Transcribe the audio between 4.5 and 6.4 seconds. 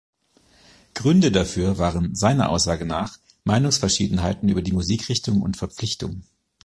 die Musikrichtung und Verpflichtung.